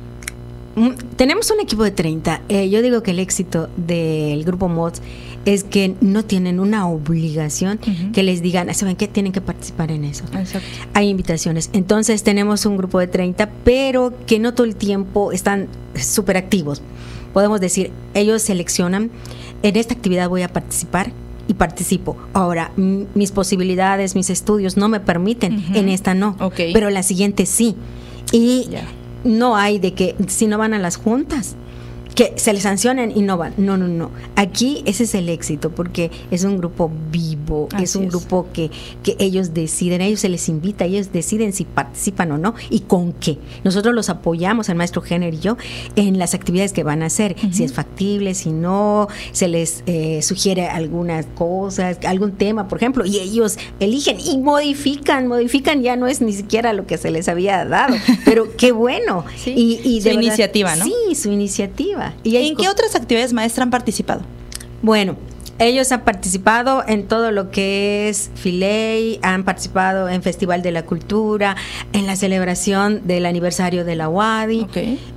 Mm, 0.77 0.91
Tenemos 1.17 1.51
un 1.51 1.61
equipo 1.61 1.83
de 1.85 1.91
30. 1.91 2.43
Eh, 2.49 2.71
yo 2.71 2.81
digo 2.83 3.03
que 3.03 3.11
el 3.11 3.19
éxito 3.19 3.69
del 3.77 4.45
grupo 4.45 4.69
MODS 4.69 5.03
es 5.45 5.65
que 5.65 5.95
no 6.01 6.25
tienen 6.25 6.61
una 6.61 6.87
obligación 6.87 7.79
que 8.13 8.23
les 8.23 8.43
digan, 8.43 8.73
¿saben 8.75 8.95
qué? 8.97 9.09
Tienen 9.09 9.33
que 9.33 9.41
participar 9.41 9.91
en 9.91 10.05
eso. 10.05 10.25
Exacto. 10.35 10.69
Hay 10.95 11.09
invitaciones. 11.09 11.71
Entonces 11.73 12.23
tenemos 12.23 12.67
un 12.67 12.77
grupo 12.77 12.99
de 12.99 13.07
30, 13.07 13.49
pero 13.65 14.13
que 14.27 14.39
no 14.39 14.53
todo 14.55 14.67
el 14.67 14.77
tiempo 14.77 15.33
están 15.33 15.69
súper 15.99 16.37
activos. 16.37 16.83
Podemos 17.33 17.61
decir, 17.61 17.91
ellos 18.15 18.43
seleccionan, 18.43 19.11
en 19.63 19.77
esta 19.77 19.95
actividad 19.95 20.29
voy 20.29 20.43
a 20.43 20.49
participar 20.49 21.11
y 21.49 21.55
participo. 21.55 22.17
Ahora, 22.35 22.71
mis 22.77 23.33
posibilidades, 23.33 24.15
mis 24.15 24.29
estudios 24.31 24.77
no 24.77 24.89
me 24.89 25.01
permiten, 25.01 25.65
en 25.75 25.89
esta 25.89 26.15
no, 26.15 26.37
Ok. 26.39 26.61
pero 26.75 26.91
la 26.91 27.03
siguiente 27.03 27.47
sí. 27.47 27.77
Y. 28.33 28.69
no 29.25 29.57
hay 29.57 29.79
de 29.79 29.95
que 29.95 30.15
si 30.29 30.47
no 30.47 30.59
van 30.59 30.75
a 30.75 30.79
las 30.79 30.97
juntas, 30.97 31.57
que 32.21 32.35
se 32.37 32.53
les 32.53 32.65
sancionen 32.65 33.17
y 33.17 33.23
no 33.23 33.39
van. 33.39 33.55
No, 33.57 33.79
no, 33.79 33.89
no. 33.89 34.11
Aquí 34.37 34.83
ese 34.85 35.05
es 35.05 35.15
el 35.15 35.31
éxito 35.31 35.71
porque 35.71 36.11
es 36.31 36.45
un 36.45 36.59
grupo 36.59 36.91
vivo, 37.11 37.67
es 37.81 37.97
un 37.97 38.05
es. 38.05 38.11
grupo 38.11 38.47
que, 38.53 38.71
que 39.03 39.17
ellos 39.19 39.55
deciden, 39.55 40.03
a 40.03 40.05
ellos 40.05 40.21
se 40.21 40.29
les 40.29 40.47
invita, 40.51 40.85
ellos 40.85 41.13
deciden 41.15 41.55
si 41.55 41.65
participan 41.65 42.31
o 42.33 42.37
no 42.37 42.55
y 42.69 42.81
con 42.81 43.15
qué. 43.15 43.39
Nosotros 43.65 43.95
los 43.95 44.11
apoyamos, 44.11 44.69
el 44.69 44.75
maestro 44.75 45.01
Jenner 45.01 45.33
y 45.33 45.39
yo, 45.39 45.57
en 45.97 46.19
las 46.19 46.35
actividades 46.35 46.75
que 46.75 46.83
van 46.83 47.03
a 47.03 47.07
hacer, 47.07 47.37
si 47.53 47.65
es 47.65 47.73
factible, 47.73 48.35
si 48.35 48.51
no, 48.51 49.09
se 49.33 49.49
les 49.49 49.83
eh, 49.87 50.21
sugiere 50.21 50.67
algunas 50.69 51.25
cosas, 51.25 51.97
algún 52.05 52.33
tema, 52.33 52.69
por 52.69 52.77
ejemplo, 52.77 53.07
y 53.07 53.19
ellos 53.19 53.57
eligen 53.79 54.19
y 54.21 54.37
modifican, 54.37 55.27
modifican, 55.27 55.83
ya 55.83 55.97
no 55.97 56.07
es 56.07 56.21
ni 56.21 56.35
siquiera 56.35 56.75
lo 56.75 56.87
que 56.87 56.99
se 56.99 57.11
les 57.11 57.29
había 57.31 57.65
dado, 57.65 57.95
pero 58.27 58.55
qué 58.59 58.73
bueno. 58.73 59.25
Sí. 59.43 59.55
Y, 59.57 59.89
y 59.89 60.01
Su 60.03 60.09
verdad- 60.09 60.21
iniciativa, 60.23 60.77
¿no? 60.77 60.85
Sí, 60.85 61.15
su 61.15 61.33
iniciativa. 61.33 62.10
Y 62.23 62.37
¿En 62.37 62.55
co- 62.55 62.63
qué 62.63 62.69
otras 62.69 62.95
actividades 62.95 63.33
maestra 63.33 63.63
han 63.65 63.71
participado? 63.71 64.23
bueno, 64.83 65.17
ellos 65.61 65.93
han 65.93 66.01
participado 66.03 66.83
en 66.87 67.07
todo 67.07 67.31
lo 67.31 67.51
que 67.51 68.09
es 68.09 68.31
Filey, 68.35 69.19
han 69.23 69.45
participado 69.45 70.09
en 70.09 70.23
Festival 70.23 70.63
de 70.63 70.71
la 70.73 70.85
Cultura, 70.85 71.55
en 71.93 72.07
la 72.07 72.17
celebración 72.17 73.07
del 73.07 73.27
aniversario 73.27 73.85
de 73.85 73.95
la 73.97 74.09
UADI, 74.09 74.67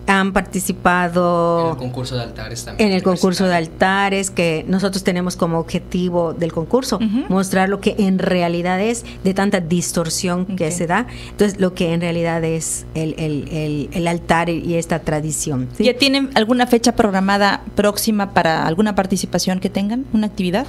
han 0.08 0.28
En 0.28 0.34
participado 0.34 1.72
el 1.72 1.78
concurso 1.78 2.16
de 2.16 2.22
altares 2.24 2.66
también. 2.66 2.90
en 2.90 2.96
el 2.96 3.04
concurso 3.04 3.46
de 3.46 3.56
altares 3.56 4.30
que 4.32 4.66
nosotros 4.68 5.04
tenemos 5.04 5.36
como 5.36 5.60
objetivo 5.60 6.34
del 6.34 6.52
concurso 6.52 7.00
mostrar 7.30 7.70
lo 7.70 7.80
que 7.80 7.96
en 7.98 8.20
realidad 8.20 8.82
es 8.82 9.06
de 9.24 9.34
tanta 9.34 9.60
distorsión 9.62 10.46
que 10.46 10.72
se 10.72 10.88
da 10.88 11.08
entonces 11.30 11.60
lo 11.60 11.74
que 11.74 11.94
en 11.94 12.02
realidad 12.02 12.44
es 12.44 12.86
el, 12.96 13.16
el- 13.18 13.48
el- 13.52 13.90
el 13.94 14.08
altar 14.08 14.50
y 14.50 14.76
esta 14.76 15.00
tradición 15.00 15.70
¿sí? 15.78 15.84
¿Ya 15.86 15.94
tienen 15.98 16.30
alguna 16.36 16.68
fecha 16.68 16.96
programada 16.96 17.62
próxima 17.76 18.32
para 18.34 18.66
alguna 18.68 18.96
participación 18.96 19.60
que 19.60 19.70
tengan? 19.70 20.06
¿Una 20.14 20.30
actividad? 20.34 20.66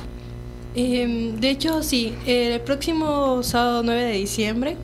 Em, 0.76 1.36
de 1.40 1.50
hecho, 1.50 1.82
sí, 1.82 2.14
el 2.26 2.60
próximo 2.60 3.42
sábado 3.42 3.82
9 3.82 4.02
de 4.02 4.12
diciembre 4.12 4.76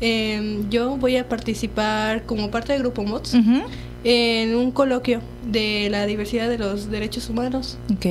em, 0.00 0.68
yo 0.70 0.96
voy 0.96 1.16
a 1.16 1.28
participar 1.28 2.24
como 2.24 2.50
parte 2.50 2.72
del 2.72 2.82
grupo 2.82 3.04
MOTS 3.04 3.36
en 4.04 4.54
un 4.56 4.70
coloquio 4.70 5.20
de 5.50 5.88
la 5.90 6.04
diversidad 6.04 6.48
de 6.48 6.58
los 6.58 6.90
derechos 6.90 7.30
humanos. 7.30 7.78
Ok. 7.92 8.06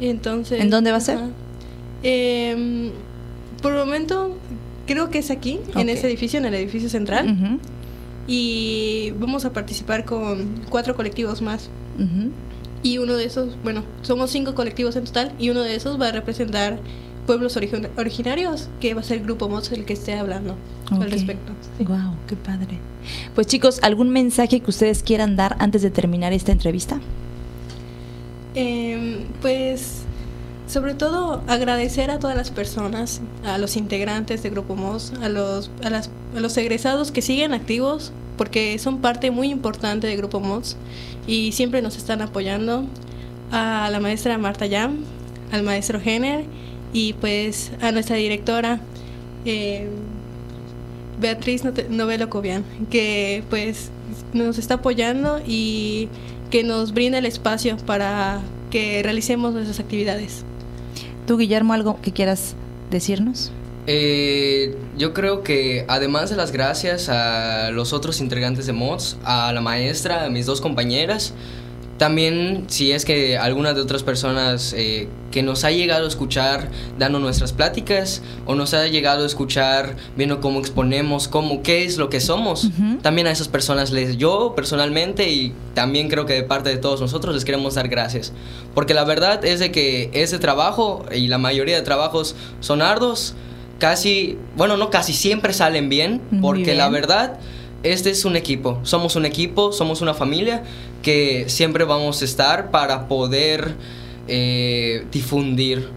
Entonces, 0.00 0.60
¿En 0.60 0.68
dónde 0.68 0.90
va 0.90 0.98
a 0.98 1.00
ser? 1.00 1.18
Em, 2.02 2.90
por 3.62 3.72
el 3.72 3.78
momento 3.78 4.36
creo 4.86 5.08
que 5.10 5.18
es 5.18 5.30
aquí, 5.30 5.60
en 5.76 5.88
ese 5.88 6.06
edificio, 6.08 6.38
en 6.38 6.44
el 6.44 6.54
edificio 6.54 6.90
central. 6.90 7.58
Y 8.26 9.12
vamos 9.18 9.44
a 9.44 9.52
participar 9.52 10.04
con 10.04 10.60
cuatro 10.68 10.94
colectivos 10.94 11.40
más. 11.40 11.70
Y 12.82 12.98
uno 12.98 13.14
de 13.14 13.24
esos, 13.24 13.50
bueno, 13.62 13.84
somos 14.02 14.30
cinco 14.30 14.54
colectivos 14.54 14.96
en 14.96 15.04
total 15.04 15.32
y 15.38 15.50
uno 15.50 15.60
de 15.62 15.74
esos 15.76 16.00
va 16.00 16.08
a 16.08 16.12
representar 16.12 16.78
pueblos 17.26 17.56
origi- 17.56 17.88
originarios, 17.96 18.68
que 18.80 18.94
va 18.94 19.00
a 19.00 19.04
ser 19.04 19.18
el 19.18 19.24
grupo 19.24 19.48
MOTS 19.48 19.72
el 19.72 19.84
que 19.84 19.92
esté 19.92 20.14
hablando 20.14 20.56
al 20.90 21.08
respecto. 21.10 21.52
Sí. 21.78 21.84
Wow, 21.84 22.16
qué 22.26 22.34
padre. 22.36 22.78
Pues 23.36 23.46
chicos, 23.46 23.78
¿algún 23.82 24.10
mensaje 24.10 24.58
que 24.60 24.70
ustedes 24.70 25.02
quieran 25.04 25.36
dar 25.36 25.56
antes 25.60 25.82
de 25.82 25.90
terminar 25.90 26.32
esta 26.32 26.50
entrevista? 26.52 26.98
Em, 28.54 29.24
pues 29.40 30.02
sobre 30.68 30.94
todo 30.94 31.42
agradecer 31.48 32.10
a 32.10 32.18
todas 32.18 32.36
las 32.36 32.50
personas, 32.50 33.20
a 33.44 33.58
los 33.58 33.76
integrantes 33.76 34.42
de 34.42 34.50
Grupo 34.50 34.74
MOS, 34.74 35.12
a 35.22 35.28
los, 35.28 35.70
a, 35.84 35.90
las, 35.90 36.10
a 36.36 36.40
los 36.40 36.56
egresados 36.56 37.12
que 37.12 37.22
siguen 37.22 37.52
activos, 37.54 38.12
porque 38.36 38.78
son 38.78 39.00
parte 39.00 39.30
muy 39.30 39.50
importante 39.50 40.06
de 40.06 40.16
Grupo 40.16 40.40
MOS 40.40 40.76
y 41.26 41.52
siempre 41.52 41.82
nos 41.82 41.96
están 41.96 42.22
apoyando, 42.22 42.84
a 43.52 43.90
la 43.92 44.00
maestra 44.00 44.38
Marta 44.38 44.66
Yam, 44.66 45.04
al 45.52 45.62
maestro 45.62 46.00
Jenner 46.00 46.44
y 46.92 47.12
pues 47.12 47.70
a 47.82 47.92
nuestra 47.92 48.16
directora 48.16 48.80
em, 49.44 49.88
Beatriz 51.20 51.62
Novelo 51.90 52.28
Cobian, 52.30 52.64
que 52.90 53.44
pues 53.50 53.90
nos 54.32 54.58
está 54.58 54.74
apoyando 54.74 55.40
y 55.46 56.08
que 56.50 56.64
nos 56.64 56.92
brinda 56.92 57.18
el 57.18 57.26
espacio 57.26 57.76
para 57.76 58.40
que 58.70 59.02
realicemos 59.02 59.52
nuestras 59.52 59.78
actividades. 59.78 60.44
¿Tú, 61.26 61.36
Guillermo, 61.36 61.74
algo 61.74 62.00
que 62.00 62.12
quieras 62.12 62.56
decirnos? 62.90 63.52
Eh, 63.86 64.76
yo 64.96 65.12
creo 65.12 65.42
que 65.42 65.84
además 65.88 66.30
de 66.30 66.36
las 66.36 66.52
gracias 66.52 67.08
a 67.08 67.70
los 67.72 67.92
otros 67.92 68.20
integrantes 68.20 68.66
de 68.66 68.72
MODS, 68.72 69.16
a 69.24 69.52
la 69.52 69.60
maestra, 69.60 70.24
a 70.24 70.30
mis 70.30 70.46
dos 70.46 70.60
compañeras, 70.60 71.34
también 71.98 72.64
si 72.68 72.90
es 72.90 73.04
que 73.04 73.38
alguna 73.38 73.74
de 73.74 73.80
otras 73.80 74.02
personas 74.02 74.72
eh, 74.76 75.08
que 75.30 75.42
nos 75.42 75.62
ha 75.64 75.70
llegado 75.70 76.04
a 76.04 76.08
escuchar 76.08 76.68
dando 76.98 77.20
nuestras 77.20 77.52
pláticas 77.52 78.22
o 78.44 78.56
nos 78.56 78.74
ha 78.74 78.86
llegado 78.88 79.22
a 79.22 79.26
escuchar 79.26 79.94
viendo 80.16 80.40
cómo 80.40 80.58
exponemos, 80.58 81.28
cómo, 81.28 81.62
qué 81.62 81.84
es 81.84 81.98
lo 81.98 82.08
que 82.10 82.20
somos, 82.20 82.64
Ujú. 82.64 82.98
también 83.02 83.28
a 83.28 83.30
esas 83.30 83.46
personas 83.46 83.92
les 83.92 84.16
yo 84.16 84.54
personalmente 84.56 85.30
y 85.30 85.52
también 85.74 86.08
creo 86.08 86.26
que 86.26 86.32
de 86.34 86.42
parte 86.42 86.70
de 86.70 86.76
todos 86.76 87.00
nosotros 87.00 87.34
les 87.36 87.44
queremos 87.44 87.74
dar 87.74 87.88
gracias. 87.88 88.32
Porque 88.74 88.94
la 88.94 89.04
verdad 89.04 89.44
es 89.44 89.60
de 89.60 89.70
que 89.70 90.10
ese 90.12 90.38
trabajo 90.38 91.04
y 91.14 91.28
la 91.28 91.38
mayoría 91.38 91.76
de 91.76 91.82
trabajos 91.82 92.34
son 92.60 92.82
arduos, 92.82 93.34
casi, 93.82 94.38
bueno, 94.56 94.76
no 94.76 94.90
casi 94.90 95.12
siempre 95.12 95.52
salen 95.52 95.88
bien, 95.88 96.20
porque 96.40 96.76
la 96.76 96.88
verdad 96.88 97.40
este 97.82 98.10
es 98.10 98.24
un 98.24 98.36
equipo, 98.36 98.78
somos 98.84 99.16
un 99.16 99.26
equipo, 99.26 99.72
somos 99.72 100.00
una 100.02 100.14
familia 100.14 100.62
que 101.02 101.48
siempre 101.48 101.82
vamos 101.82 102.22
a 102.22 102.24
estar 102.24 102.70
para 102.70 103.08
poder 103.08 103.74
eh, 104.28 105.04
difundir 105.10 105.88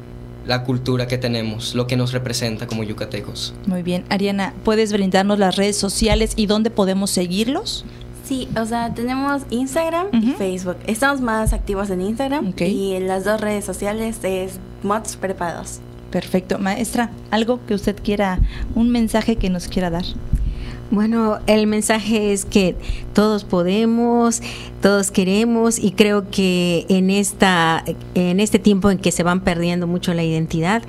la 0.48 0.64
cultura 0.64 1.06
que 1.06 1.20
tenemos, 1.20 1.76
lo 1.76 1.86
que 1.86 1.96
nos 1.96 2.12
representa 2.12 2.66
como 2.66 2.82
yucatecos. 2.82 3.54
Muy 3.68 3.84
bien. 3.84 4.04
Ariana, 4.10 4.56
¿puedes 4.64 4.92
brindarnos 4.92 5.38
las 5.38 5.56
redes 5.56 5.78
sociales 5.78 6.34
y 6.36 6.48
dónde 6.48 6.72
podemos 6.72 7.12
seguirlos? 7.12 7.86
Sí, 8.28 8.48
o 8.60 8.66
sea, 8.66 8.96
tenemos 8.96 9.44
Instagram 9.52 10.08
y. 10.12 10.32
Facebook. 10.32 10.78
Estamos 10.88 11.22
más 11.22 11.54
activos 11.54 11.92
en 11.92 12.02
Instagram 12.02 12.52
y 12.58 12.94
en 12.94 13.08
las 13.08 13.26
dos 13.26 13.40
redes 13.40 13.64
sociales 13.64 14.18
es 14.24 14.54
Mods 14.82 15.18
Preparados. 15.18 15.82
Perfecto. 16.16 16.60
Maestra, 16.60 17.10
algo 17.30 17.60
que 17.66 17.74
usted 17.74 17.98
quiera, 18.02 18.40
un 18.74 18.90
mensaje 18.90 19.36
que 19.36 19.50
nos 19.50 19.68
quiera 19.68 19.90
dar. 19.90 20.06
Bueno, 20.92 21.40
el 21.48 21.66
mensaje 21.66 22.32
es 22.32 22.46
que 22.46 22.76
todos 23.14 23.44
podemos, 23.44 24.42
todos 24.84 25.10
queremos 25.10 25.80
y 25.80 25.92
creo 25.92 26.30
que 26.30 26.86
en 26.90 27.10
esta 27.10 27.84
en 28.14 28.40
este 28.40 28.60
tiempo 28.60 28.92
en 28.92 29.00
que 29.00 29.12
se 29.12 29.24
van 29.24 29.42
perdiendo 29.42 29.88
mucho 29.88 30.14
la 30.14 30.24
identidad 30.24 30.84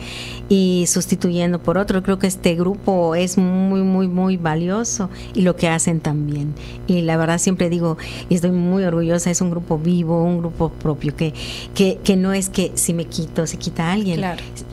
y 0.50 0.85
sustituyendo 0.87 1.62
por 1.62 1.79
otro, 1.79 2.03
creo 2.03 2.19
que 2.19 2.26
este 2.26 2.55
grupo 2.57 3.15
es 3.15 3.38
muy 3.38 3.83
muy 3.83 4.07
muy 4.07 4.37
valioso 4.37 5.09
y 5.35 5.41
lo 5.41 5.57
que 5.57 5.69
hacen 5.69 6.00
también. 6.00 6.55
Y 6.87 7.00
la 7.00 7.17
verdad 7.17 7.38
siempre 7.38 7.71
digo 7.71 7.97
y 8.29 8.35
estoy 8.35 8.50
muy 8.50 8.85
orgullosa, 8.85 9.31
es 9.31 9.41
un 9.41 9.50
grupo 9.50 9.79
vivo, 9.79 10.23
un 10.23 10.38
grupo 10.38 10.69
propio 10.69 11.17
que 11.17 11.33
que, 11.75 11.99
que 12.05 12.17
no 12.17 12.35
es 12.35 12.50
que 12.50 12.71
si 12.75 12.93
me 12.93 13.07
quito, 13.07 13.47
se 13.47 13.57
quita 13.57 13.93
alguien, 13.93 14.21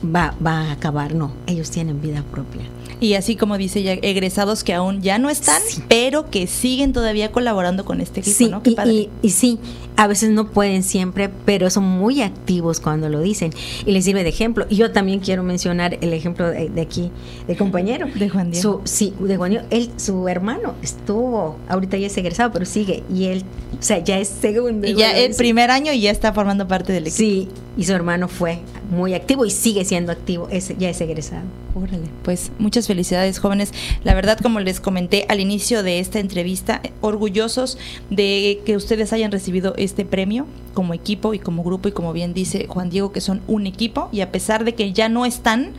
va 0.04 0.34
va 0.44 0.68
a 0.68 0.72
acabar, 0.72 1.14
no, 1.14 1.32
ellos 1.46 1.70
tienen 1.70 2.02
vida 2.02 2.22
propia. 2.30 2.73
Y 3.04 3.16
así 3.16 3.36
como 3.36 3.58
dice 3.58 3.82
ya, 3.82 3.92
egresados 3.92 4.64
que 4.64 4.72
aún 4.72 5.02
ya 5.02 5.18
no 5.18 5.28
están, 5.28 5.60
pero 5.90 6.30
que 6.30 6.46
siguen 6.46 6.94
todavía 6.94 7.30
colaborando 7.32 7.84
con 7.84 8.00
este 8.00 8.20
equipo, 8.20 8.34
sí, 8.34 8.48
¿no? 8.48 8.62
Y, 8.64 9.10
y, 9.20 9.28
sí, 9.28 9.58
a 9.98 10.06
veces 10.06 10.30
no 10.30 10.50
pueden 10.50 10.82
siempre, 10.82 11.28
pero 11.44 11.68
son 11.68 11.84
muy 11.84 12.22
activos 12.22 12.80
cuando 12.80 13.10
lo 13.10 13.20
dicen 13.20 13.52
y 13.84 13.92
les 13.92 14.06
sirve 14.06 14.22
de 14.22 14.30
ejemplo. 14.30 14.64
Y 14.70 14.76
yo 14.76 14.90
también 14.90 15.20
quiero 15.20 15.42
mencionar 15.42 15.98
el 16.00 16.14
ejemplo 16.14 16.48
de, 16.48 16.80
aquí, 16.80 17.10
de 17.46 17.56
compañero. 17.56 18.06
De 18.14 18.30
Juan 18.30 18.50
Diego. 18.50 18.80
sí, 18.84 19.12
de 19.20 19.36
Juan 19.36 19.50
Diego. 19.50 19.66
Él, 19.68 19.90
su 19.98 20.26
hermano 20.26 20.72
estuvo, 20.82 21.58
ahorita 21.68 21.98
ya 21.98 22.06
es 22.06 22.16
egresado, 22.16 22.52
pero 22.54 22.64
sigue. 22.64 23.02
Y 23.14 23.26
él, 23.26 23.44
o 23.78 23.82
sea, 23.82 23.98
ya 23.98 24.18
es 24.18 24.28
segundo. 24.28 24.86
Y 24.86 24.94
ya 24.94 25.14
el 25.14 25.34
primer 25.34 25.70
año 25.70 25.92
y 25.92 26.00
ya 26.00 26.10
está 26.10 26.32
formando 26.32 26.66
parte 26.66 26.94
del 26.94 27.08
equipo. 27.08 27.18
Sí, 27.18 27.48
y 27.76 27.84
su 27.84 27.92
hermano 27.92 28.28
fue 28.28 28.60
muy 28.90 29.14
activo 29.14 29.44
y 29.44 29.50
sigue 29.50 29.84
siendo 29.84 30.12
activo, 30.12 30.48
es, 30.50 30.76
ya 30.78 30.90
es 30.90 31.00
egresado. 31.00 31.42
Órale, 31.74 32.08
pues 32.22 32.52
muchas 32.58 32.86
felicidades 32.86 33.38
jóvenes. 33.38 33.72
La 34.04 34.14
verdad, 34.14 34.38
como 34.40 34.60
les 34.60 34.80
comenté 34.80 35.26
al 35.28 35.40
inicio 35.40 35.82
de 35.82 35.98
esta 35.98 36.20
entrevista, 36.20 36.80
orgullosos 37.00 37.78
de 38.10 38.60
que 38.64 38.76
ustedes 38.76 39.12
hayan 39.12 39.32
recibido 39.32 39.74
este 39.76 40.04
premio 40.04 40.46
como 40.72 40.94
equipo 40.94 41.34
y 41.34 41.38
como 41.40 41.64
grupo 41.64 41.88
y 41.88 41.92
como 41.92 42.12
bien 42.12 42.32
dice 42.34 42.66
Juan 42.68 42.90
Diego 42.90 43.12
que 43.12 43.20
son 43.20 43.40
un 43.46 43.66
equipo 43.66 44.08
y 44.12 44.20
a 44.20 44.30
pesar 44.30 44.64
de 44.64 44.74
que 44.74 44.92
ya 44.92 45.08
no 45.08 45.24
están, 45.26 45.72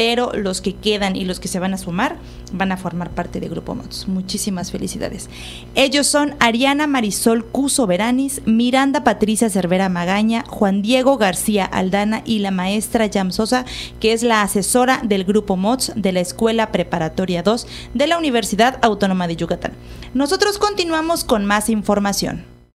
pero 0.00 0.32
los 0.32 0.62
que 0.62 0.76
quedan 0.76 1.14
y 1.14 1.26
los 1.26 1.40
que 1.40 1.48
se 1.48 1.58
van 1.58 1.74
a 1.74 1.76
sumar 1.76 2.16
van 2.52 2.72
a 2.72 2.78
formar 2.78 3.10
parte 3.10 3.38
de 3.38 3.50
Grupo 3.50 3.74
Mods. 3.74 4.08
Muchísimas 4.08 4.70
felicidades. 4.70 5.28
Ellos 5.74 6.06
son 6.06 6.36
Ariana 6.40 6.86
Marisol 6.86 7.44
Cuso 7.44 7.86
Veranis, 7.86 8.40
Miranda 8.46 9.04
Patricia 9.04 9.50
Cervera 9.50 9.90
Magaña, 9.90 10.42
Juan 10.48 10.80
Diego 10.80 11.18
García 11.18 11.66
Aldana 11.66 12.22
y 12.24 12.38
la 12.38 12.50
maestra 12.50 13.04
Yam 13.04 13.30
Sosa, 13.30 13.66
que 14.00 14.14
es 14.14 14.22
la 14.22 14.40
asesora 14.40 15.02
del 15.04 15.24
Grupo 15.24 15.58
Mods 15.58 15.92
de 15.94 16.12
la 16.12 16.20
Escuela 16.20 16.72
Preparatoria 16.72 17.42
2 17.42 17.66
de 17.92 18.06
la 18.06 18.16
Universidad 18.16 18.78
Autónoma 18.80 19.28
de 19.28 19.36
Yucatán. 19.36 19.72
Nosotros 20.14 20.56
continuamos 20.56 21.24
con 21.24 21.44
más 21.44 21.68
información. 21.68 22.46